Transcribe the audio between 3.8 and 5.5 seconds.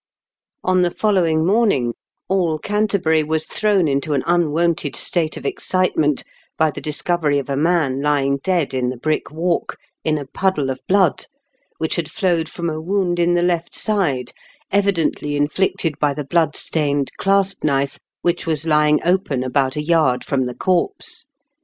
into an unwonted state of